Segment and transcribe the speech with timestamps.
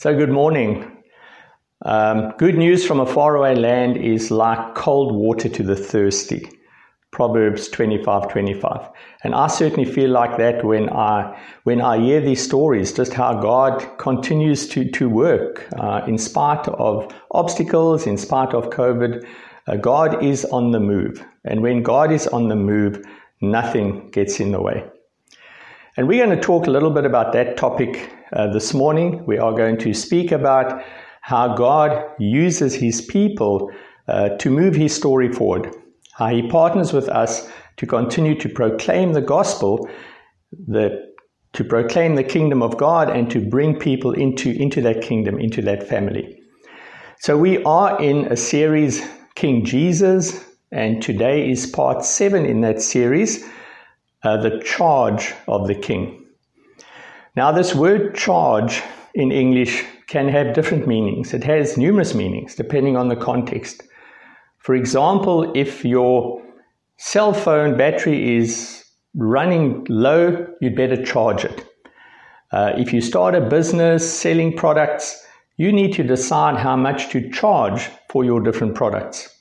[0.00, 1.02] So, good morning.
[1.84, 6.48] Um, good news from a faraway land is like cold water to the thirsty.
[7.10, 8.90] Proverbs 25 25.
[9.24, 13.40] And I certainly feel like that when I, when I hear these stories, just how
[13.40, 19.26] God continues to, to work uh, in spite of obstacles, in spite of COVID.
[19.66, 21.26] Uh, God is on the move.
[21.44, 23.04] And when God is on the move,
[23.40, 24.88] nothing gets in the way.
[25.96, 29.24] And we're going to talk a little bit about that topic uh, this morning.
[29.26, 30.82] We are going to speak about
[31.20, 33.70] how God uses his people
[34.06, 35.74] uh, to move his story forward,
[36.12, 39.88] how he partners with us to continue to proclaim the gospel,
[40.66, 41.12] the,
[41.52, 45.62] to proclaim the kingdom of God, and to bring people into, into that kingdom, into
[45.62, 46.40] that family.
[47.20, 52.80] So we are in a series, King Jesus, and today is part seven in that
[52.80, 53.44] series,
[54.22, 56.27] uh, The Charge of the King.
[57.38, 58.82] Now, this word charge
[59.14, 61.32] in English can have different meanings.
[61.32, 63.84] It has numerous meanings depending on the context.
[64.58, 66.42] For example, if your
[66.96, 71.64] cell phone battery is running low, you'd better charge it.
[72.50, 75.24] Uh, if you start a business selling products,
[75.58, 79.32] you need to decide how much to charge for your different products.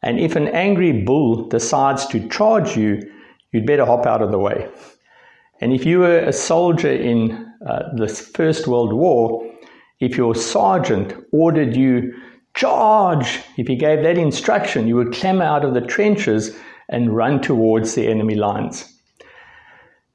[0.00, 3.02] And if an angry bull decides to charge you,
[3.50, 4.68] you'd better hop out of the way.
[5.60, 9.50] And if you were a soldier in uh, the First World War,
[10.00, 12.12] if your sergeant ordered you,
[12.54, 16.56] charge, if he gave that instruction, you would clamber out of the trenches
[16.88, 18.90] and run towards the enemy lines.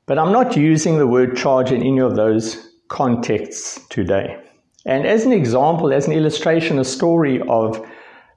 [0.05, 4.37] But I'm not using the word charge in any of those contexts today.
[4.85, 7.85] And as an example, as an illustration, a story of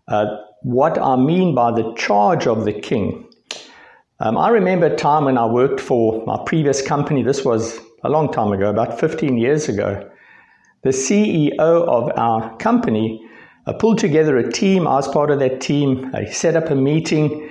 [0.08, 0.26] uh,
[0.62, 3.21] what I mean by the charge of the king,
[4.22, 7.24] um, I remember a time when I worked for my previous company.
[7.24, 10.08] This was a long time ago, about 15 years ago.
[10.84, 13.20] The CEO of our company
[13.66, 14.86] uh, pulled together a team.
[14.86, 16.12] I was part of that team.
[16.14, 17.50] He set up a meeting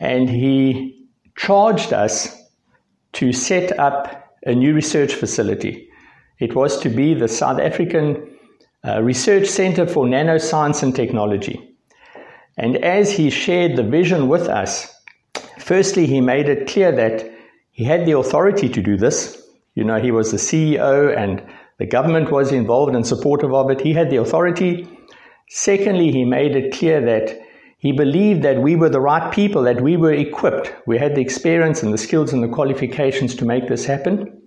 [0.00, 2.34] and he charged us
[3.14, 5.90] to set up a new research facility.
[6.38, 8.38] It was to be the South African
[8.86, 11.76] uh, Research Center for Nanoscience and Technology.
[12.56, 14.93] And as he shared the vision with us,
[15.64, 17.24] Firstly, he made it clear that
[17.70, 19.42] he had the authority to do this.
[19.74, 21.42] You know, he was the CEO and
[21.78, 23.80] the government was involved and supportive of it.
[23.80, 24.86] He had the authority.
[25.48, 27.40] Secondly, he made it clear that
[27.78, 30.70] he believed that we were the right people, that we were equipped.
[30.86, 34.42] We had the experience and the skills and the qualifications to make this happen.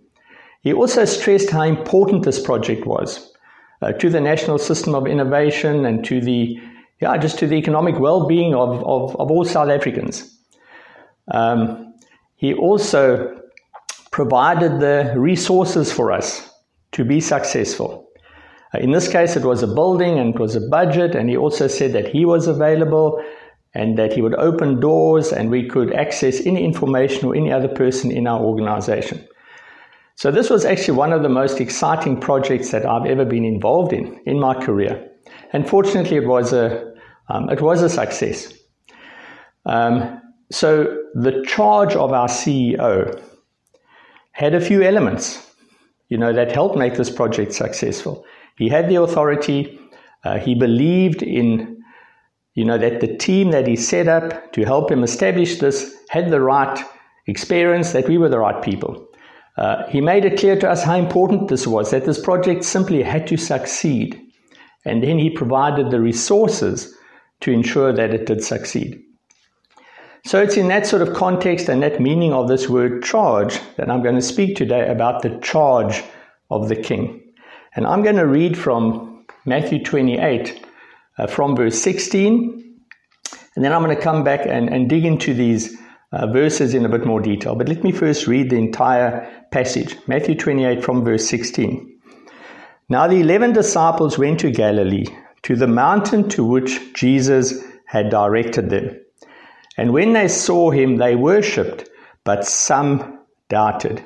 [0.61, 3.33] He also stressed how important this project was
[3.81, 6.59] uh, to the national system of innovation and to the,
[7.01, 10.36] yeah, just to the economic well-being of, of, of all South Africans.
[11.31, 11.93] Um,
[12.35, 13.41] he also
[14.11, 16.49] provided the resources for us
[16.93, 18.07] to be successful.
[18.73, 21.37] Uh, in this case, it was a building and it was a budget, and he
[21.37, 23.23] also said that he was available
[23.73, 27.67] and that he would open doors and we could access any information or any other
[27.67, 29.25] person in our organization.
[30.15, 33.93] So, this was actually one of the most exciting projects that I've ever been involved
[33.93, 35.07] in in my career.
[35.53, 36.93] And fortunately, it was a,
[37.29, 38.51] um, it was a success.
[39.65, 40.21] Um,
[40.51, 43.21] so the charge of our CEO
[44.31, 45.45] had a few elements,
[46.09, 48.25] you know, that helped make this project successful.
[48.57, 49.79] He had the authority.
[50.23, 51.83] Uh, he believed in,
[52.53, 56.29] you know, that the team that he set up to help him establish this had
[56.29, 56.83] the right
[57.27, 59.05] experience, that we were the right people.
[59.57, 63.01] Uh, he made it clear to us how important this was, that this project simply
[63.01, 64.21] had to succeed.
[64.85, 66.95] And then he provided the resources
[67.41, 69.03] to ensure that it did succeed.
[70.27, 73.89] So it's in that sort of context and that meaning of this word charge that
[73.89, 76.03] I'm going to speak today about the charge
[76.51, 77.23] of the king.
[77.77, 80.65] And I'm going to read from Matthew 28
[81.17, 82.77] uh, from verse 16.
[83.55, 85.77] And then I'm going to come back and, and dig into these
[86.11, 87.55] uh, verses in a bit more detail.
[87.55, 92.01] But let me first read the entire passage Matthew 28 from verse 16.
[92.89, 95.05] Now the eleven disciples went to Galilee,
[95.43, 98.93] to the mountain to which Jesus had directed them.
[99.77, 101.87] And when they saw him, they worshipped,
[102.23, 104.03] but some doubted.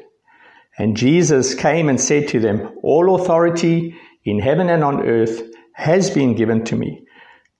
[0.77, 5.41] And Jesus came and said to them, All authority in heaven and on earth
[5.73, 7.06] has been given to me.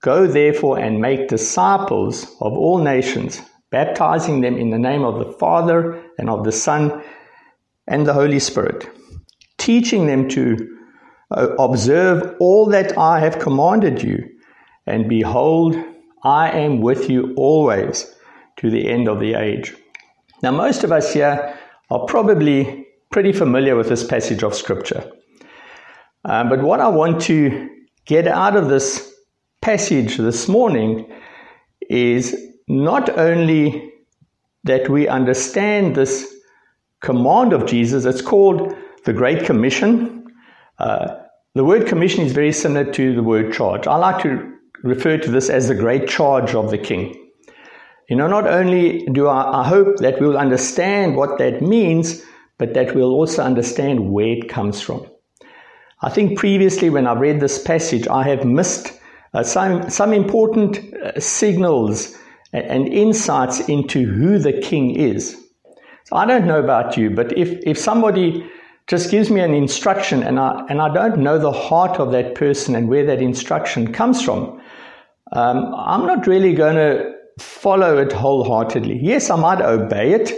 [0.02, 5.32] Go therefore and make disciples of all nations, baptizing them in the name of the
[5.32, 7.02] Father and of the Son
[7.86, 8.88] and the Holy Spirit,
[9.58, 10.78] teaching them to
[11.30, 14.28] uh, observe all that I have commanded you.
[14.86, 15.76] And behold,
[16.24, 18.14] I am with you always
[18.58, 19.74] to the end of the age.
[20.42, 21.58] Now, most of us here
[21.90, 25.10] are probably pretty familiar with this passage of Scripture.
[26.24, 27.68] Um, but what I want to
[28.06, 29.12] get out of this
[29.60, 31.12] passage this morning
[31.90, 32.36] is
[32.68, 33.92] not only
[34.64, 36.32] that we understand this
[37.00, 40.24] command of Jesus, it's called the Great Commission.
[40.78, 41.16] Uh,
[41.54, 43.86] the word commission is very similar to the word charge.
[43.86, 44.51] I like to
[44.82, 47.18] refer to this as the great charge of the king.
[48.08, 52.22] You know, not only do I, I hope that we'll understand what that means,
[52.58, 55.06] but that we'll also understand where it comes from.
[56.02, 59.00] I think previously when I read this passage, I have missed
[59.34, 62.14] uh, some, some important uh, signals
[62.52, 65.36] and, and insights into who the king is.
[66.04, 68.44] So I don't know about you, but if, if somebody
[68.88, 72.34] just gives me an instruction and I, and I don't know the heart of that
[72.34, 74.60] person and where that instruction comes from,
[75.32, 79.00] um, I'm not really going to follow it wholeheartedly.
[79.02, 80.32] Yes, I might obey it,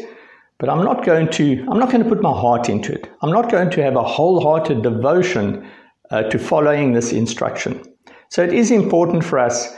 [0.58, 1.66] but I'm not going to.
[1.70, 3.08] I'm not going to put my heart into it.
[3.22, 5.68] I'm not going to have a wholehearted devotion
[6.10, 7.82] uh, to following this instruction.
[8.28, 9.74] So it is important for us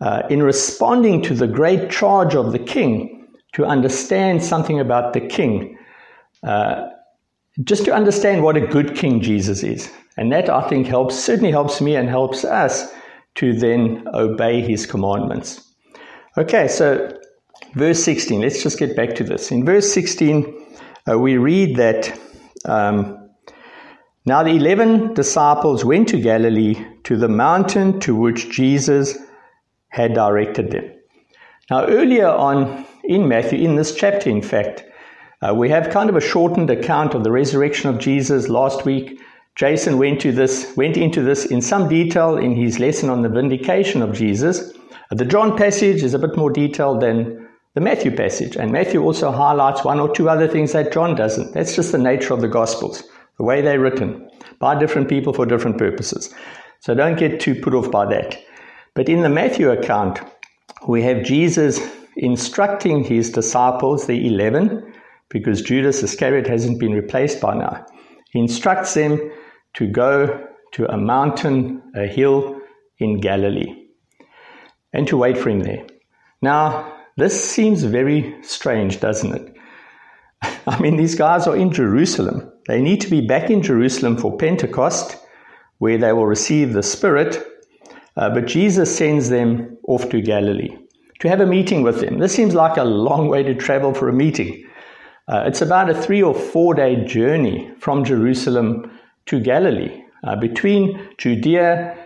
[0.00, 5.20] uh, in responding to the great charge of the king to understand something about the
[5.20, 5.76] king.
[6.42, 6.88] Uh,
[7.64, 9.90] just to understand what a good king Jesus is.
[10.16, 12.92] And that I think helps, certainly helps me and helps us
[13.36, 15.74] to then obey his commandments.
[16.36, 17.12] Okay, so
[17.74, 19.50] verse 16, let's just get back to this.
[19.50, 20.66] In verse 16,
[21.10, 22.18] uh, we read that
[22.64, 23.28] um,
[24.26, 29.18] now the 11 disciples went to Galilee to the mountain to which Jesus
[29.88, 30.92] had directed them.
[31.70, 34.84] Now, earlier on in Matthew, in this chapter, in fact,
[35.42, 39.20] uh, we have kind of a shortened account of the resurrection of Jesus last week.
[39.56, 43.28] Jason went to this, went into this in some detail in his lesson on the
[43.28, 44.72] vindication of Jesus.
[45.10, 49.30] The John passage is a bit more detailed than the Matthew passage, and Matthew also
[49.30, 51.52] highlights one or two other things that John doesn't.
[51.52, 53.04] That's just the nature of the Gospels,
[53.38, 56.34] the way they're written by different people for different purposes.
[56.80, 58.38] So don't get too put off by that.
[58.94, 60.20] But in the Matthew account,
[60.88, 61.80] we have Jesus
[62.16, 64.92] instructing his disciples, the 11,
[65.28, 67.86] because Judas Iscariot hasn't been replaced by now.
[68.32, 69.30] He instructs them
[69.74, 72.60] to go to a mountain, a hill
[72.98, 73.80] in Galilee
[74.92, 75.86] and to wait for him there.
[76.42, 79.54] Now, this seems very strange, doesn't it?
[80.66, 82.50] I mean, these guys are in Jerusalem.
[82.66, 85.16] They need to be back in Jerusalem for Pentecost,
[85.78, 87.46] where they will receive the Spirit.
[88.16, 90.76] Uh, but Jesus sends them off to Galilee
[91.20, 92.18] to have a meeting with them.
[92.18, 94.64] This seems like a long way to travel for a meeting.
[95.28, 98.90] Uh, it's about a three or four day journey from Jerusalem
[99.30, 100.04] to Galilee.
[100.22, 101.96] Uh, between Judea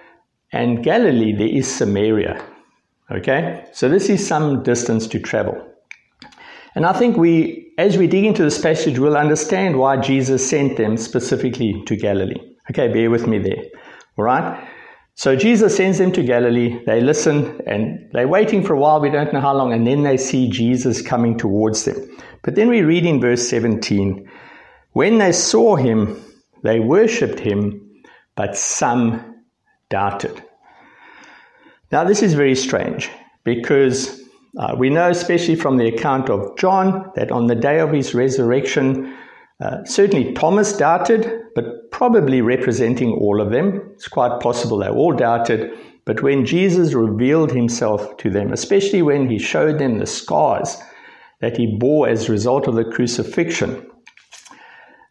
[0.52, 2.42] and Galilee, there is Samaria.
[3.10, 5.60] Okay, so this is some distance to travel.
[6.74, 10.76] And I think we, as we dig into this passage, we'll understand why Jesus sent
[10.76, 12.40] them specifically to Galilee.
[12.70, 13.62] Okay, bear with me there.
[14.16, 14.68] All right.
[15.16, 16.82] So Jesus sends them to Galilee.
[16.86, 19.00] They listen and they're waiting for a while.
[19.00, 19.72] We don't know how long.
[19.72, 21.96] And then they see Jesus coming towards them.
[22.42, 24.28] But then we read in verse 17
[24.92, 26.24] when they saw him,
[26.64, 27.80] they worshipped him,
[28.34, 29.36] but some
[29.90, 30.42] doubted.
[31.92, 33.10] Now, this is very strange
[33.44, 34.20] because
[34.58, 38.14] uh, we know, especially from the account of John, that on the day of his
[38.14, 39.16] resurrection,
[39.60, 43.90] uh, certainly Thomas doubted, but probably representing all of them.
[43.94, 45.72] It's quite possible they all doubted.
[46.04, 50.76] But when Jesus revealed himself to them, especially when he showed them the scars
[51.40, 53.86] that he bore as a result of the crucifixion,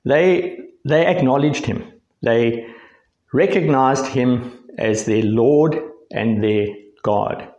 [0.06, 1.84] they, they acknowledged him.
[2.22, 2.68] They
[3.32, 5.80] recognized him as their Lord
[6.12, 6.68] and their
[7.04, 7.50] God.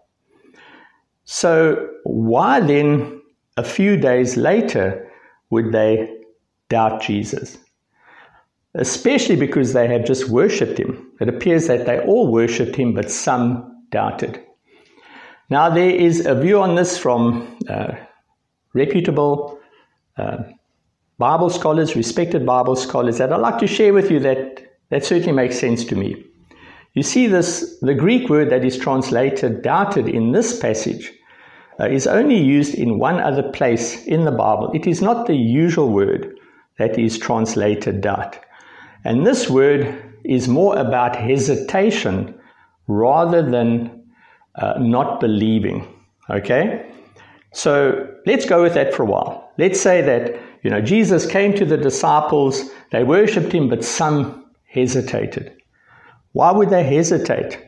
[1.24, 3.22] So, why then,
[3.56, 5.10] a few days later,
[5.50, 6.14] would they
[6.68, 7.56] doubt Jesus?
[8.74, 11.12] Especially because they had just worshipped him.
[11.20, 14.42] It appears that they all worshipped him, but some doubted.
[15.48, 17.94] Now, there is a view on this from uh,
[18.74, 19.58] reputable
[20.16, 20.38] uh,
[21.18, 25.32] Bible scholars, respected Bible scholars, that I'd like to share with you that that certainly
[25.32, 26.24] makes sense to me.
[26.94, 31.12] You see this, the Greek word that is translated doubted in this passage
[31.80, 34.70] uh, is only used in one other place in the Bible.
[34.72, 36.38] It is not the usual word
[36.78, 38.38] that is translated doubt.
[39.04, 42.38] And this word is more about hesitation
[42.86, 44.04] rather than
[44.54, 45.86] uh, not believing.
[46.30, 46.88] Okay?
[47.52, 49.52] So let's go with that for a while.
[49.58, 54.46] Let's say that, you know, Jesus came to the disciples, they worshipped him, but some
[54.64, 55.52] hesitated.
[56.32, 57.60] Why would they hesitate?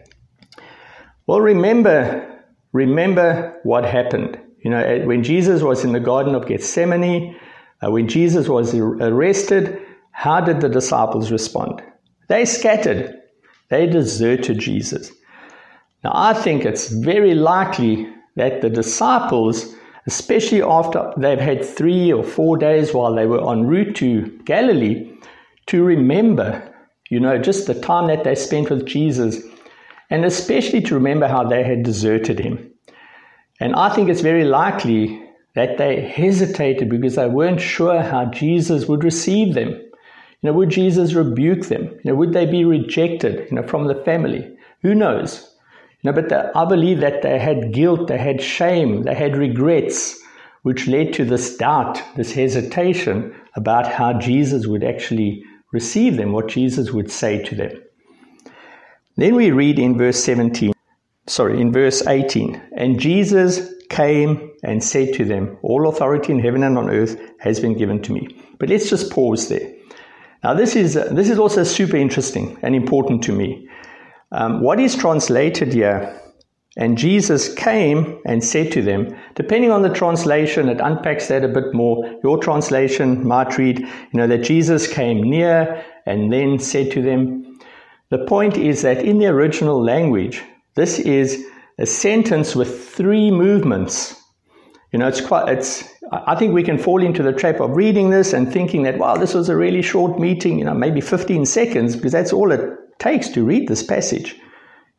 [1.27, 4.41] Well, remember, remember what happened.
[4.61, 7.37] You know, when Jesus was in the Garden of Gethsemane,
[7.83, 9.79] uh, when Jesus was arrested,
[10.13, 11.83] how did the disciples respond?
[12.29, 13.15] They scattered.
[13.69, 15.13] They deserted Jesus.
[16.03, 19.75] Now, I think it's very likely that the disciples,
[20.07, 25.13] especially after they've had three or four days while they were en route to Galilee,
[25.67, 26.73] to remember,
[27.11, 29.43] you know, just the time that they spent with Jesus,
[30.11, 32.71] and especially to remember how they had deserted him.
[33.61, 35.23] And I think it's very likely
[35.55, 39.71] that they hesitated because they weren't sure how Jesus would receive them.
[39.71, 41.85] You know, would Jesus rebuke them?
[42.05, 44.57] You know, would they be rejected, you know, from the family?
[44.83, 45.56] Who knows?
[46.07, 50.17] Know, but the, I believe that they had guilt, they had shame, they had regrets,
[50.63, 56.47] which led to this doubt, this hesitation about how Jesus would actually receive them, what
[56.47, 57.83] Jesus would say to them.
[59.17, 60.73] Then we read in verse 17,
[61.27, 66.63] sorry, in verse 18, and Jesus came and said to them, All authority in heaven
[66.63, 68.29] and on earth has been given to me.
[68.61, 69.73] But let's just pause there.
[70.45, 73.69] Now, this is, this is also super interesting and important to me.
[74.33, 76.21] Um, what is translated here,
[76.77, 81.49] and Jesus came and said to them, depending on the translation, it unpacks that a
[81.49, 82.05] bit more.
[82.23, 87.59] Your translation might read, you know, that Jesus came near and then said to them.
[88.11, 90.43] The point is that in the original language,
[90.75, 91.47] this is
[91.79, 94.15] a sentence with three movements.
[94.93, 98.11] You know, it's quite, it's, I think we can fall into the trap of reading
[98.11, 101.47] this and thinking that, wow, this was a really short meeting, you know, maybe 15
[101.47, 102.61] seconds, because that's all it
[102.99, 104.35] takes to read this passage.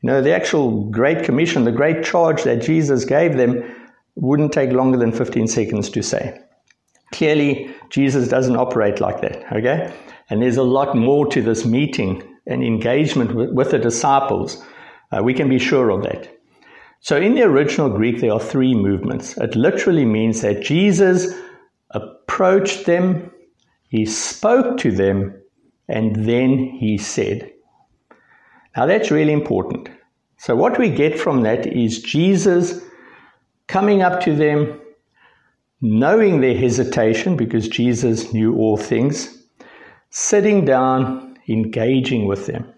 [0.01, 3.63] You know, the actual Great Commission, the great charge that Jesus gave them,
[4.15, 6.39] wouldn't take longer than 15 seconds to say.
[7.11, 9.93] Clearly, Jesus doesn't operate like that, okay?
[10.29, 14.63] And there's a lot more to this meeting and engagement with, with the disciples.
[15.11, 16.29] Uh, we can be sure of that.
[16.99, 19.37] So in the original Greek, there are three movements.
[19.37, 21.33] It literally means that Jesus
[21.91, 23.31] approached them,
[23.87, 25.41] he spoke to them,
[25.87, 27.51] and then he said.
[28.77, 29.89] Now that's really important.
[30.37, 32.79] So what we get from that is Jesus
[33.65, 34.79] coming up to them,
[35.81, 39.35] knowing their hesitation because Jesus knew all things,
[40.11, 42.71] sitting down, engaging with them.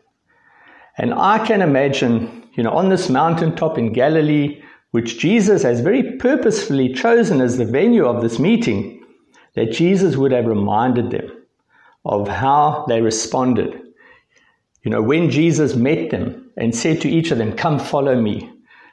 [0.97, 6.17] And I can imagine you know, on this mountaintop in Galilee, which Jesus has very
[6.17, 9.03] purposefully chosen as the venue of this meeting,
[9.55, 11.29] that Jesus would have reminded them
[12.05, 13.88] of how they responded.
[14.83, 18.49] You know, when Jesus met them and said to each of them, Come follow me,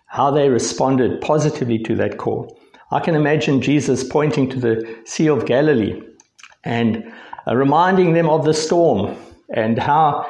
[0.07, 2.59] how they responded positively to that call.
[2.91, 6.01] I can imagine Jesus pointing to the Sea of Galilee
[6.65, 7.13] and
[7.47, 9.17] uh, reminding them of the storm
[9.51, 10.29] and how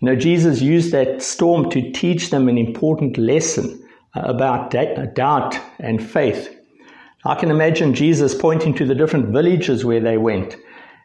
[0.00, 3.82] you know, Jesus used that storm to teach them an important lesson
[4.14, 6.52] uh, about uh, doubt and faith.
[7.24, 10.56] I can imagine Jesus pointing to the different villages where they went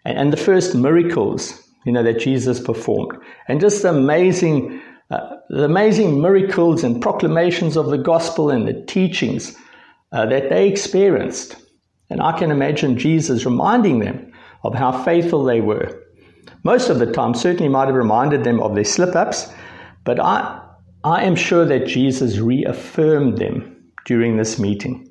[0.05, 5.65] and, the first miracles, you know, that Jesus performed, and just the amazing, uh, the
[5.65, 9.55] amazing miracles and proclamations of the gospel and the teachings
[10.11, 11.55] uh, that they experienced.
[12.09, 14.31] And I can imagine Jesus reminding them
[14.63, 16.01] of how faithful they were
[16.63, 19.51] most of the time certainly might have reminded them of their slip ups,
[20.03, 20.61] but I,
[21.03, 25.07] I am sure that Jesus reaffirmed them during this meeting.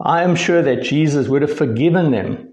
[0.00, 2.52] I am sure that Jesus would have forgiven them,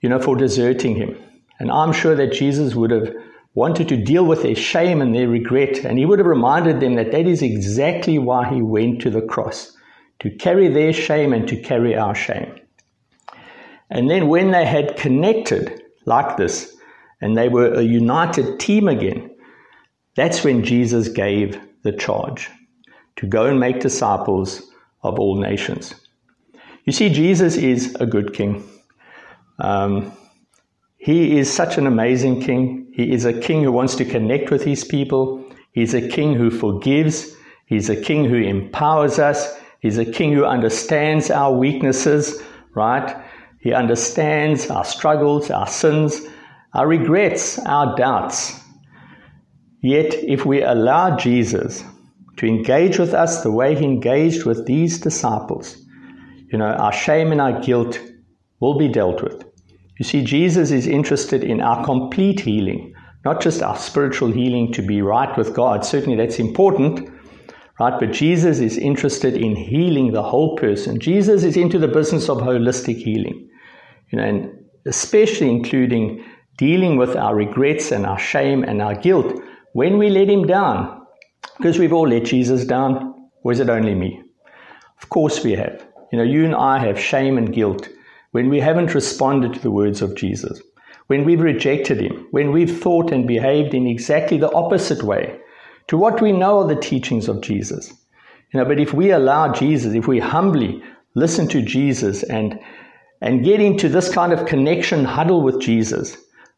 [0.00, 1.16] you know, for deserting him.
[1.58, 3.14] And I'm sure that Jesus would have
[3.54, 5.84] wanted to deal with their shame and their regret.
[5.84, 9.22] And he would have reminded them that that is exactly why he went to the
[9.22, 9.76] cross
[10.20, 12.54] to carry their shame and to carry our shame.
[13.90, 16.74] And then when they had connected like this,
[17.20, 19.30] and they were a united team again,
[20.16, 22.50] that's when Jesus gave the charge
[23.16, 24.62] to go and make disciples
[25.02, 25.94] of all nations.
[26.84, 28.68] You see, Jesus is a good king.
[29.58, 30.12] Um,
[31.04, 32.90] he is such an amazing king.
[32.94, 35.44] He is a king who wants to connect with his people.
[35.72, 37.30] He's a king who forgives.
[37.66, 39.54] He's a king who empowers us.
[39.80, 42.42] He's a king who understands our weaknesses,
[42.74, 43.22] right?
[43.60, 46.22] He understands our struggles, our sins,
[46.72, 48.58] our regrets, our doubts.
[49.82, 51.84] Yet, if we allow Jesus
[52.38, 55.76] to engage with us the way he engaged with these disciples,
[56.50, 58.00] you know, our shame and our guilt
[58.60, 59.43] will be dealt with.
[59.98, 64.82] You see, Jesus is interested in our complete healing, not just our spiritual healing to
[64.82, 65.84] be right with God.
[65.84, 67.08] Certainly that's important,
[67.78, 67.98] right?
[68.00, 70.98] But Jesus is interested in healing the whole person.
[70.98, 73.48] Jesus is into the business of holistic healing,
[74.10, 74.50] you know, and
[74.86, 76.24] especially including
[76.58, 79.40] dealing with our regrets and our shame and our guilt
[79.72, 81.02] when we let Him down.
[81.56, 83.12] Because we've all let Jesus down.
[83.42, 84.22] Or is it only me?
[85.02, 85.86] Of course we have.
[86.10, 87.88] You know, you and I have shame and guilt
[88.34, 90.60] when we haven't responded to the words of Jesus,
[91.06, 95.38] when we've rejected Him, when we've thought and behaved in exactly the opposite way
[95.86, 97.92] to what we know are the teachings of Jesus.
[98.52, 100.82] You know, but if we allow Jesus, if we humbly
[101.14, 102.58] listen to Jesus and
[103.20, 106.16] and get into this kind of connection huddle with Jesus,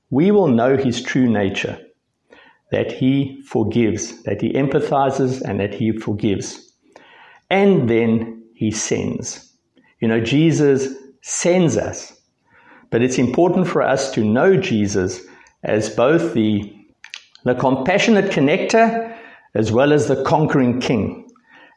[0.09, 1.79] we will know his true nature.
[2.73, 6.73] That he forgives, that he empathizes, and that he forgives.
[7.51, 9.53] And then he sends.
[10.01, 10.95] You know, Jesus
[11.27, 12.13] sends us.
[12.91, 15.21] But it's important for us to know Jesus
[15.65, 16.73] as both the,
[17.43, 19.13] the compassionate connector
[19.57, 21.29] as well as the conquering king.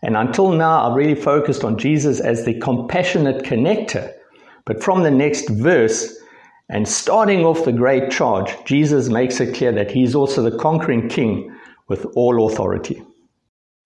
[0.04, 4.14] And until now, I've really focused on Jesus as the compassionate connector.
[4.66, 6.16] But from the next verse,
[6.70, 11.10] and starting off the great charge, Jesus makes it clear that he's also the conquering
[11.10, 11.52] king
[11.88, 13.02] with all authority.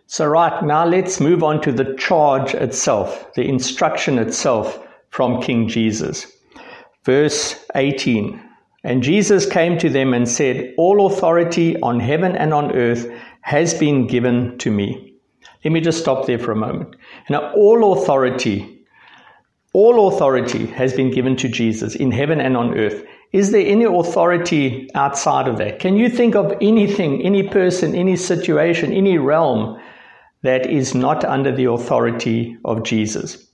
[0.08, 4.83] So, right now, let's move on to the charge itself, the instruction itself
[5.14, 6.26] from King Jesus.
[7.06, 8.42] Verse 18
[8.84, 13.08] And Jesus came to them and said, All authority on heaven and on earth
[13.42, 15.14] has been given to me.
[15.64, 16.96] Let me just stop there for a moment.
[17.30, 18.84] Now, all authority
[19.76, 23.04] all authority has been given to Jesus in heaven and on earth.
[23.32, 25.80] Is there any authority outside of that?
[25.80, 29.80] Can you think of anything, any person, any situation, any realm
[30.44, 33.48] that is not under the authority of Jesus?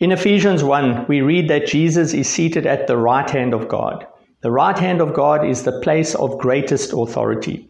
[0.00, 4.06] In Ephesians 1, we read that Jesus is seated at the right hand of God.
[4.40, 7.68] The right hand of God is the place of greatest authority.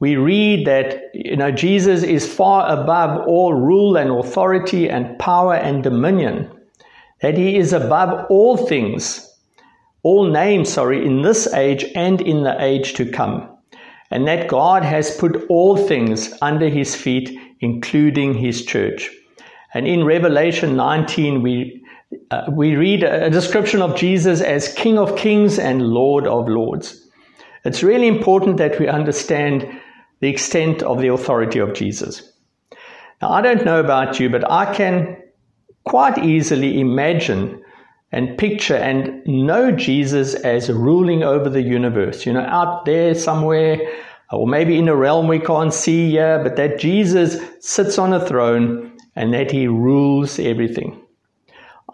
[0.00, 5.54] We read that you know Jesus is far above all rule and authority and power
[5.54, 6.50] and dominion.
[7.22, 9.32] That he is above all things,
[10.02, 13.48] all names, sorry, in this age and in the age to come.
[14.10, 19.08] And that God has put all things under his feet, including his church.
[19.72, 21.82] And in Revelation 19, we,
[22.30, 27.06] uh, we read a description of Jesus as King of Kings and Lord of Lords.
[27.64, 29.68] It's really important that we understand
[30.20, 32.32] the extent of the authority of Jesus.
[33.22, 35.18] Now, I don't know about you, but I can
[35.84, 37.62] quite easily imagine
[38.12, 43.78] and picture and know Jesus as ruling over the universe, you know, out there somewhere,
[44.32, 48.26] or maybe in a realm we can't see here, but that Jesus sits on a
[48.26, 51.00] throne and that he rules everything.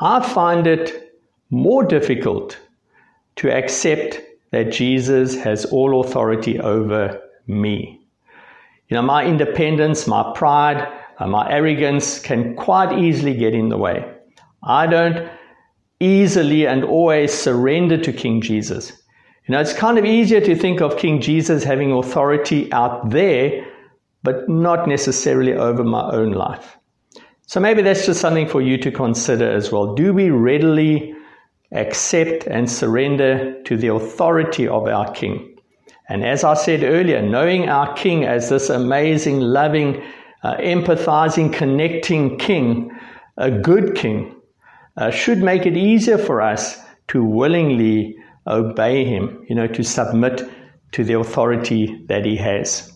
[0.01, 1.15] I find it
[1.51, 2.59] more difficult
[3.37, 8.01] to accept that Jesus has all authority over me.
[8.89, 10.87] You know, my independence, my pride,
[11.19, 14.05] uh, my arrogance can quite easily get in the way.
[14.63, 15.29] I don't
[16.01, 18.93] easily and always surrender to King Jesus.
[19.47, 23.67] You know, it's kind of easier to think of King Jesus having authority out there,
[24.23, 26.77] but not necessarily over my own life.
[27.47, 29.95] So maybe that's just something for you to consider as well.
[29.95, 31.15] Do we readily
[31.71, 35.57] accept and surrender to the authority of our King?
[36.09, 40.03] And as I said earlier, knowing our King as this amazing, loving,
[40.43, 42.91] uh, empathizing, connecting King,
[43.37, 44.35] a good King,
[44.97, 48.17] uh, should make it easier for us to willingly
[48.49, 50.43] obey Him, you know, to submit
[50.93, 52.93] to the authority that He has.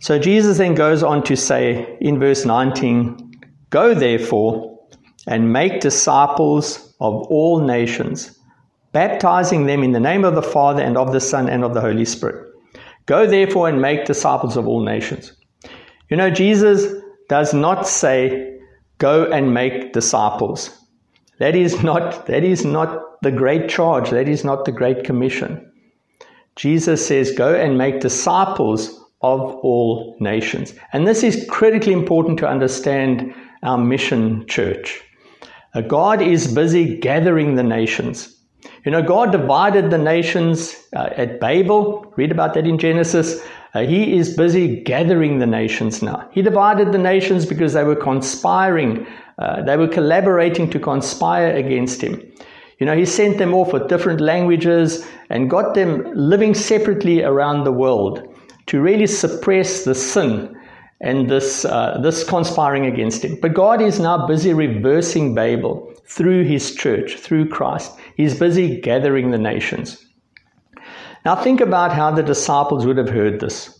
[0.00, 4.78] So Jesus then goes on to say in verse 19, Go therefore
[5.26, 8.38] and make disciples of all nations
[8.92, 11.80] baptizing them in the name of the Father and of the Son and of the
[11.80, 12.52] Holy Spirit.
[13.06, 15.32] Go therefore and make disciples of all nations.
[16.08, 18.58] You know, Jesus does not say,
[18.98, 20.70] go and make disciples.
[21.38, 24.10] That is not, that is not the great charge.
[24.10, 25.70] That is not the great commission.
[26.56, 30.74] Jesus says, go and make disciples of all nations.
[30.92, 35.02] And this is critically important to understand our mission church.
[35.74, 38.34] Uh, God is busy gathering the nations.
[38.84, 42.12] You know, God divided the nations uh, at Babel.
[42.16, 43.42] Read about that in Genesis.
[43.74, 46.28] Uh, he is busy gathering the nations now.
[46.32, 49.06] He divided the nations because they were conspiring,
[49.38, 52.22] uh, they were collaborating to conspire against him.
[52.78, 57.64] You know, he sent them off with different languages and got them living separately around
[57.64, 58.22] the world
[58.68, 60.54] to really suppress the sin
[61.00, 63.38] and this, uh, this conspiring against him.
[63.40, 67.92] But God is now busy reversing Babel through his church, through Christ.
[68.16, 70.04] He's busy gathering the nations.
[71.24, 73.78] Now, think about how the disciples would have heard this.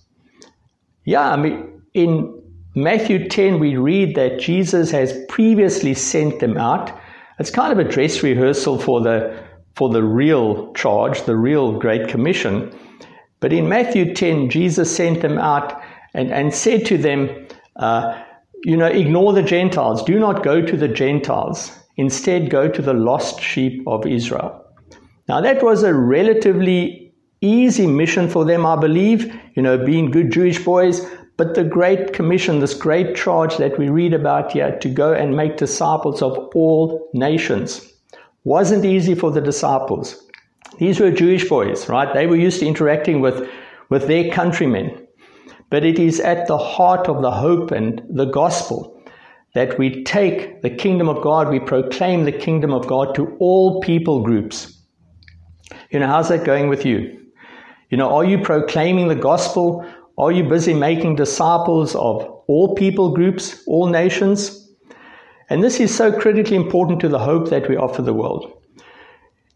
[1.05, 2.43] Yeah, I mean, in
[2.75, 6.93] Matthew 10, we read that Jesus has previously sent them out.
[7.39, 9.39] It's kind of a dress rehearsal for the,
[9.75, 12.73] for the real charge, the real Great Commission.
[13.41, 15.81] But in Matthew 10, Jesus sent them out
[16.15, 17.47] and, and said to them,
[17.77, 18.23] uh,
[18.65, 20.03] You know, ignore the Gentiles.
[20.03, 21.71] Do not go to the Gentiles.
[21.97, 24.65] Instead, go to the lost sheep of Israel.
[25.29, 30.33] Now, that was a relatively easy mission for them, I believe, you know, being good
[30.33, 31.07] Jewish boys.
[31.37, 35.37] But the Great Commission, this great charge that we read about here to go and
[35.37, 37.93] make disciples of all nations,
[38.43, 40.28] wasn't easy for the disciples.
[40.79, 42.13] These were Jewish boys, right?
[42.15, 43.49] They were used to interacting with,
[43.89, 45.07] with their countrymen.
[45.71, 48.95] But it is at the heart of the hope and the gospel
[49.55, 53.81] that we take the kingdom of God, we proclaim the kingdom of God to all
[53.81, 54.83] people groups.
[55.91, 57.27] You know, how's that going with you?
[57.91, 59.85] You know, are you proclaiming the gospel
[60.19, 64.69] are you busy making disciples of all people groups, all nations?
[65.49, 68.58] And this is so critically important to the hope that we offer the world.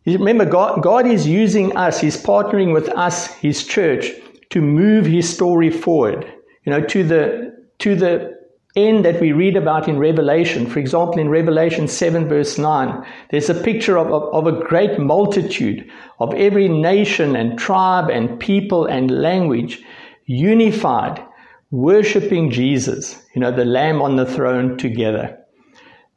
[0.07, 4.11] Remember, God, God is using us, He's partnering with us, His church,
[4.51, 6.27] to move His story forward.
[6.65, 8.43] You know, to the to the
[8.77, 10.67] end that we read about in Revelation.
[10.67, 14.99] For example, in Revelation 7, verse 9, there's a picture of, of, of, a great
[14.99, 19.83] multitude of every nation and tribe and people and language
[20.25, 21.23] unified,
[21.71, 25.39] worshiping Jesus, you know, the Lamb on the throne together.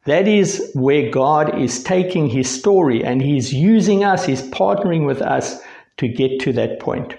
[0.06, 5.22] That is where God is taking his story and he's using us, he's partnering with
[5.22, 5.60] us
[5.98, 7.16] to get to that point.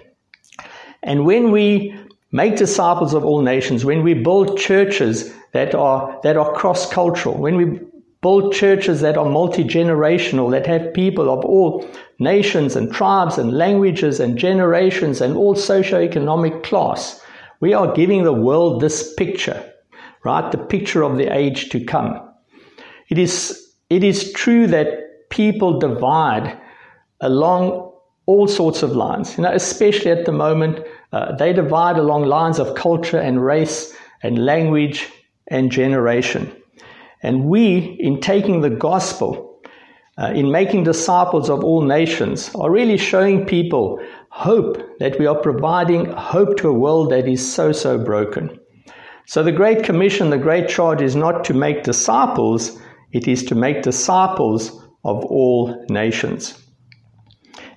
[1.03, 1.99] And when we
[2.31, 7.37] make disciples of all nations, when we build churches that are, that are cross cultural,
[7.37, 7.81] when we
[8.23, 13.53] build churches that are multi generational, that have people of all nations and tribes and
[13.53, 17.21] languages and generations and all socio-economic class.
[17.61, 19.73] We are giving the world this picture,
[20.25, 20.51] right?
[20.53, 22.26] The picture of the age to come.
[23.09, 26.59] It is, it is true that people divide
[27.21, 27.93] along
[28.27, 30.81] all sorts of lines, you know, especially at the moment,
[31.13, 35.09] uh, they divide along lines of culture and race and language
[35.49, 36.51] and generation.
[37.23, 39.47] And we, in taking the gospel
[40.19, 45.39] uh, in making disciples of all nations are really showing people hope that we are
[45.39, 48.59] providing hope to a world that is so, so broken.
[49.27, 52.79] So, the Great Commission, the Great Charge is not to make disciples,
[53.13, 54.71] it is to make disciples
[55.05, 56.63] of all nations.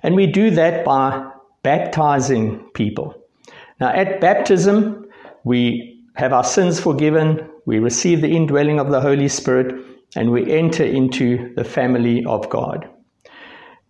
[0.02, 1.30] And we do that by
[1.62, 3.14] baptizing people.
[3.80, 5.06] Now, at baptism,
[5.44, 9.74] we have our sins forgiven, we receive the indwelling of the Holy Spirit,
[10.16, 12.88] and we enter into the family of God.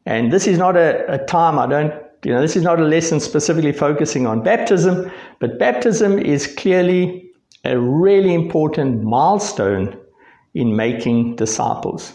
[0.07, 2.85] And this is not a, a time, I don't, you know, this is not a
[2.85, 7.31] lesson specifically focusing on baptism, but baptism is clearly
[7.65, 9.97] a really important milestone
[10.55, 12.13] in making disciples.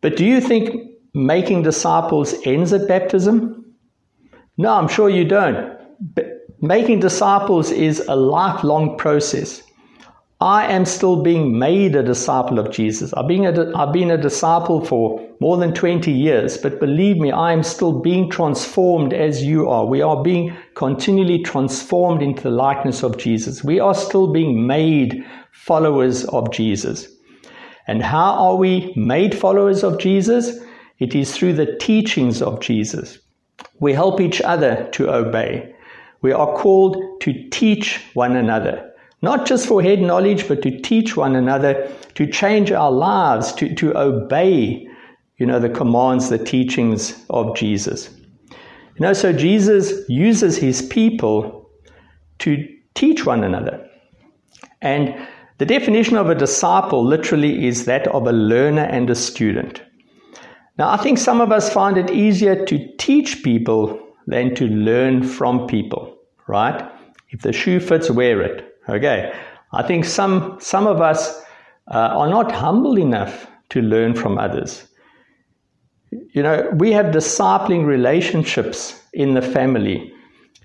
[0.00, 3.74] But do you think making disciples ends at baptism?
[4.56, 5.76] No, I'm sure you don't.
[6.14, 9.62] But making disciples is a lifelong process.
[10.42, 13.12] I am still being made a disciple of Jesus.
[13.12, 17.30] I've been, a, I've been a disciple for more than 20 years, but believe me,
[17.30, 19.84] I am still being transformed as you are.
[19.84, 23.62] We are being continually transformed into the likeness of Jesus.
[23.62, 27.08] We are still being made followers of Jesus.
[27.86, 30.58] And how are we made followers of Jesus?
[30.98, 33.18] It is through the teachings of Jesus.
[33.80, 35.74] We help each other to obey.
[36.22, 38.90] We are called to teach one another
[39.22, 43.74] not just for head knowledge, but to teach one another, to change our lives, to,
[43.74, 44.88] to obey,
[45.36, 48.10] you know, the commands, the teachings of Jesus.
[48.50, 51.70] You know, so Jesus uses his people
[52.38, 53.86] to teach one another.
[54.80, 55.14] And
[55.60, 59.82] the definition of a disciple literally is that of a learner and a student.
[60.78, 65.22] Now, I think some of us find it easier to teach people than to learn
[65.22, 66.90] from people, right?
[67.28, 68.74] If the shoe fits, wear it.
[68.88, 69.34] Okay,
[69.74, 71.42] I think some some of us
[71.88, 74.88] uh, are not humble enough to learn from others.
[76.32, 80.10] You know, we have discipling relationships in the family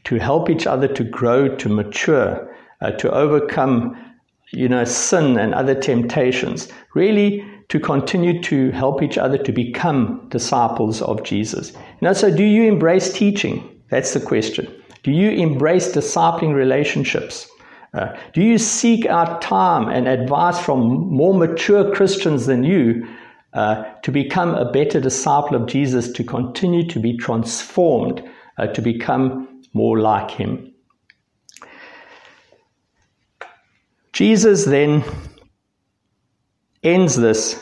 [0.05, 4.04] to help each other to grow, to mature, uh, to overcome,
[4.51, 6.67] you know, sin and other temptations.
[6.93, 11.71] Really, to continue to help each other to become disciples of Jesus.
[11.71, 13.81] You know, so do you embrace teaching?
[13.89, 14.71] That's the question.
[15.03, 17.49] Do you embrace discipling relationships?
[17.93, 23.07] Uh, do you seek out time and advice from more mature Christians than you
[23.53, 28.21] uh, to become a better disciple of Jesus, to continue to be transformed,
[28.57, 30.73] uh, to become more like Him?
[34.15, 35.03] Jesus then
[36.83, 37.61] ends this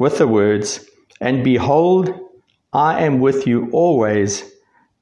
[0.00, 0.84] with the words,
[1.20, 2.10] And behold,
[2.72, 4.42] I am with you always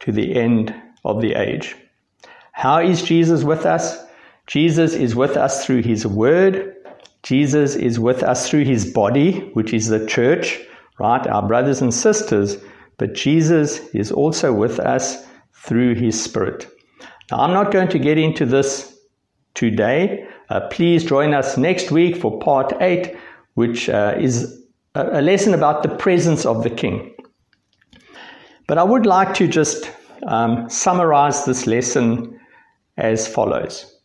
[0.01, 0.75] to the end
[1.07, 1.75] of the age.
[2.53, 3.97] How is Jesus with us?
[4.47, 6.77] Jesus is with us through his word.
[7.23, 10.61] Jesus is with us through his body, which is the church,
[10.99, 11.27] right?
[11.27, 12.59] Our brothers and sisters.
[12.99, 16.69] but Jesus is also with us through his Spirit.
[17.31, 18.95] Now, I'm not going to get into this
[19.55, 20.29] today.
[20.51, 23.17] Uh, please join us next week for part eight,
[23.55, 24.61] which uh, is
[24.97, 27.15] a, a lesson about the presence of the King.
[28.67, 29.91] But I would like to just
[30.27, 32.39] um, summarize this lesson
[32.97, 33.97] as follows.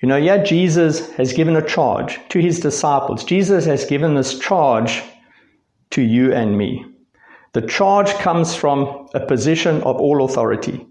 [0.00, 3.24] You know, yeah, Jesus has given a charge to his disciples.
[3.24, 5.02] Jesus has given this charge
[5.90, 6.84] to you and me.
[7.54, 10.86] The charge comes from a position of all authority.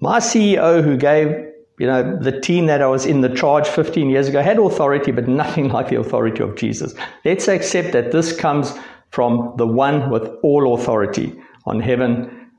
[0.00, 4.10] My CEO, who gave you know the team that I was in the charge 15
[4.10, 6.94] years ago, had authority, but nothing like the authority of Jesus.
[7.24, 8.72] Let's accept that this comes
[9.10, 12.50] from the one with all authority on heaven,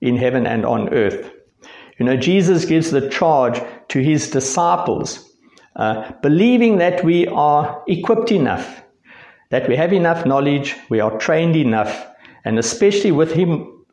[0.00, 1.30] in heaven and on earth.
[1.98, 5.30] You know, Jesus gives the charge to his disciples,
[5.76, 8.82] uh, believing that we are equipped enough,
[9.50, 12.06] that we have enough knowledge, we are trained enough,
[12.44, 13.84] and especially with him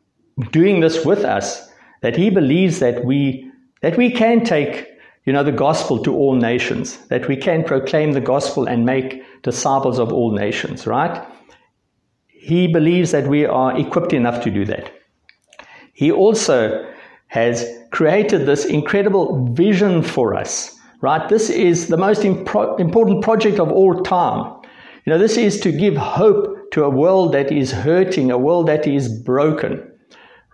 [0.50, 1.68] doing this with us,
[2.00, 3.51] that he believes that we
[3.82, 4.88] that we can take
[5.24, 9.22] you know the gospel to all nations, that we can proclaim the gospel and make
[9.42, 11.24] disciples of all nations, right?
[12.26, 14.90] He believes that we are equipped enough to do that.
[15.92, 16.84] He also
[17.28, 21.28] has created this incredible vision for us, right?
[21.28, 24.60] This is the most impro- important project of all time.
[25.04, 28.66] You know, this is to give hope to a world that is hurting, a world
[28.66, 29.91] that is broken,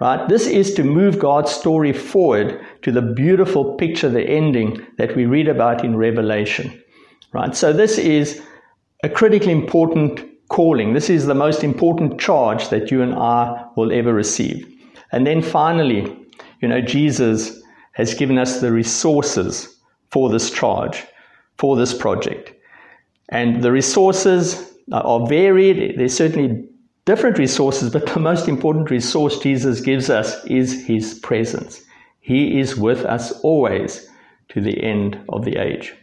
[0.01, 0.29] right?
[0.29, 5.27] This is to move God's story forward to the beautiful picture, the ending that we
[5.27, 6.83] read about in Revelation,
[7.33, 7.55] right?
[7.55, 8.41] So this is
[9.03, 10.95] a critically important calling.
[10.95, 14.67] This is the most important charge that you and I will ever receive.
[15.13, 16.29] And then finally,
[16.61, 19.77] you know, Jesus has given us the resources
[20.11, 21.05] for this charge,
[21.59, 22.53] for this project.
[23.31, 25.99] And the resources are varied.
[25.99, 26.68] There's certainly
[27.09, 31.83] different resources, but the most important resource Jesus gives us is his presence.
[32.21, 34.07] He is with us always
[34.51, 35.95] to the end of the age.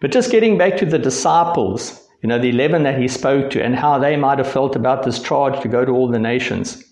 [0.00, 3.62] But just getting back to the disciples, you know, the 11 that he spoke to
[3.62, 6.82] and how they might have felt about this charge to go to all the nations.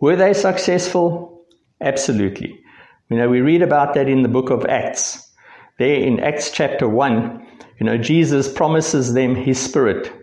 [0.00, 1.44] Were they successful?
[1.80, 2.58] Absolutely.
[3.10, 5.30] You know, we read about that in the book of Acts.
[5.78, 7.46] There in Acts chapter 1,
[7.78, 10.21] you know, Jesus promises them his spirit.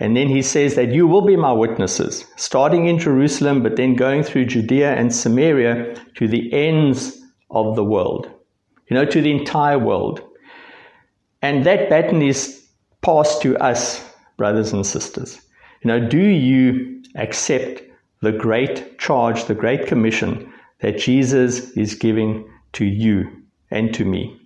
[0.00, 3.94] And then he says that you will be my witnesses, starting in Jerusalem, but then
[3.94, 8.30] going through Judea and Samaria to the ends of the world,
[8.88, 10.22] you know, to the entire world.
[11.42, 12.66] And that baton is
[13.02, 14.02] passed to us,
[14.38, 15.38] brothers and sisters.
[15.82, 17.82] You know, do you accept
[18.22, 23.30] the great charge, the great commission that Jesus is giving to you
[23.70, 24.39] and to me?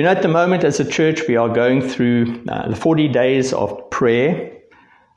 [0.00, 3.08] You know, at the moment as a church, we are going through uh, the 40
[3.08, 4.50] days of prayer.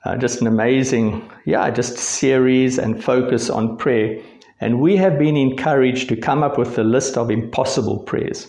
[0.03, 4.21] Uh, just an amazing, yeah, just series and focus on prayer.
[4.59, 8.45] And we have been encouraged to come up with a list of impossible prayers.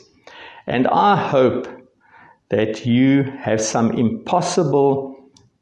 [0.66, 1.68] And I hope
[2.48, 5.14] that you have some impossible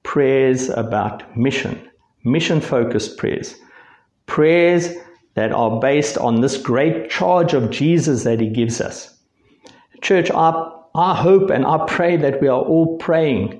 [0.05, 1.87] prayers about mission,
[2.25, 3.57] mission focused prayers,
[4.25, 4.89] prayers
[5.35, 9.13] that are based on this great charge of Jesus that he gives us.
[10.03, 13.59] Church, I, I hope and I pray that we are all praying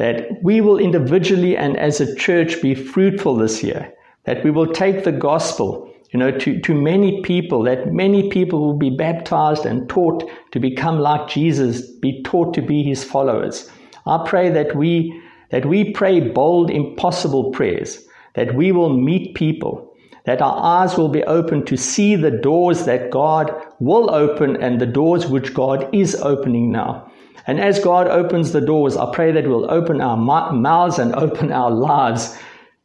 [0.00, 3.92] that we will individually and as a church be fruitful this year,
[4.24, 8.60] that we will take the gospel you know, to, to many people, that many people
[8.60, 13.70] will be baptized and taught to become like Jesus, be taught to be his followers.
[14.06, 19.89] I pray that we that we pray bold, impossible prayers, that we will meet people,
[20.24, 24.80] that our eyes will be open to see the doors that God will open and
[24.80, 27.10] the doors which God is opening now.
[27.46, 31.52] And as God opens the doors, I pray that we'll open our mouths and open
[31.52, 32.38] our lives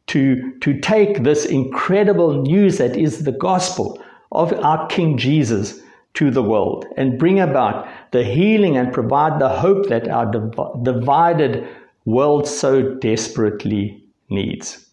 [0.08, 5.80] to, to take this incredible news that is the gospel of our King Jesus
[6.14, 10.82] to the world and bring about the healing and provide the hope that our div-
[10.82, 11.66] divided
[12.06, 14.85] world so desperately needs.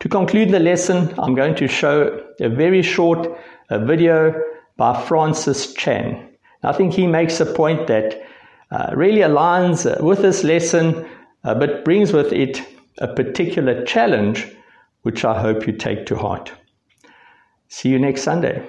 [0.00, 3.28] To conclude the lesson, I'm going to show a very short
[3.70, 4.34] uh, video
[4.76, 6.28] by Francis Chan.
[6.62, 8.22] I think he makes a point that
[8.70, 11.06] uh, really aligns uh, with this lesson,
[11.44, 12.62] uh, but brings with it
[12.98, 14.46] a particular challenge,
[15.02, 16.52] which I hope you take to heart.
[17.68, 18.66] See you next Sunday.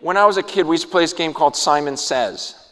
[0.00, 2.69] When I was a kid, we used to play this game called Simon Says.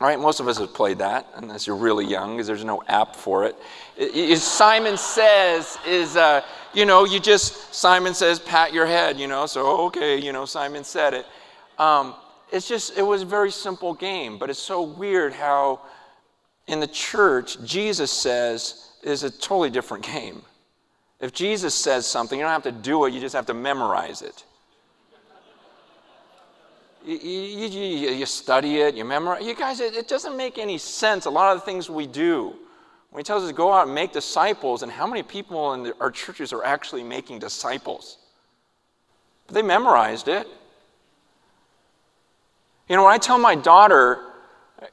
[0.00, 3.14] Right, most of us have played that, unless you're really young, because there's no app
[3.14, 3.54] for it.
[3.98, 6.40] it, Simon Says is, uh,
[6.72, 10.46] you know, you just, Simon says, pat your head, you know, so okay, you know,
[10.46, 11.26] Simon said it.
[11.78, 12.14] Um,
[12.50, 15.82] it's just, it was a very simple game, but it's so weird how
[16.66, 20.40] in the church, Jesus says is a totally different game.
[21.20, 24.22] If Jesus says something, you don't have to do it, you just have to memorize
[24.22, 24.44] it.
[27.04, 29.42] You, you, you, study it, you memorize.
[29.44, 31.24] You guys, it, it doesn't make any sense.
[31.24, 32.54] A lot of the things we do.
[33.10, 35.82] When he tells us to go out and make disciples, and how many people in
[35.82, 38.18] the, our churches are actually making disciples?
[39.46, 40.46] But they memorized it.
[42.88, 44.18] You know, when I tell my daughter,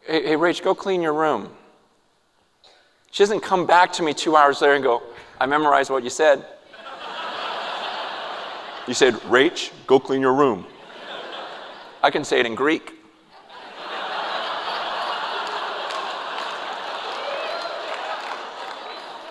[0.06, 1.50] hey, hey Rach, go clean your room,
[3.12, 5.04] she doesn't come back to me two hours later and go,
[5.40, 6.46] I memorized what you said.
[8.88, 10.66] you said, Rach, go clean your room.
[12.04, 12.94] I can say it in Greek.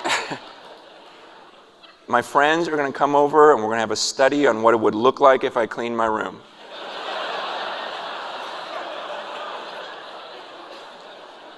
[2.09, 4.63] my friends are going to come over and we're going to have a study on
[4.63, 6.41] what it would look like if I cleaned my room.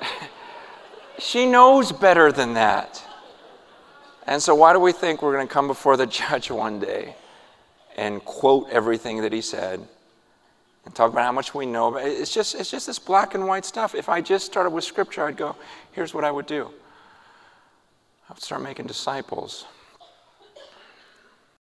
[1.19, 3.03] she knows better than that.
[4.27, 7.17] And so, why do we think we're going to come before the judge one day
[7.97, 9.89] and quote everything that he said
[10.89, 11.97] and talk about how much we know?
[11.97, 13.95] It's just, it's just this black and white stuff.
[13.95, 15.55] If I just started with scripture, I'd go,
[15.93, 16.71] here's what I would do
[18.29, 19.67] I would start making disciples.